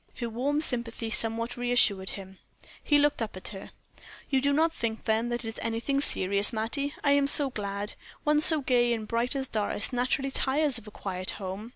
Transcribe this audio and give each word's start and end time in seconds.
Her 0.15 0.29
warm 0.31 0.61
sympathy 0.61 1.11
somewhat 1.11 1.55
reassured 1.55 2.09
him. 2.09 2.39
He 2.83 2.97
looked 2.97 3.21
up 3.21 3.37
at 3.37 3.49
her. 3.49 3.69
"You 4.31 4.41
do 4.41 4.51
not 4.51 4.73
think, 4.73 5.05
then, 5.05 5.29
that 5.29 5.45
it 5.45 5.47
is 5.47 5.59
anything 5.61 6.01
serious, 6.01 6.51
Mattie? 6.51 6.95
I 7.03 7.11
am 7.11 7.27
so 7.27 7.51
glad. 7.51 7.93
One 8.23 8.41
so 8.41 8.61
gay 8.61 8.93
and 8.93 9.07
bright 9.07 9.35
as 9.35 9.47
Doris 9.47 9.93
naturally 9.93 10.31
tires 10.31 10.79
of 10.79 10.87
a 10.87 10.91
quiet 10.91 11.29
home." 11.37 11.69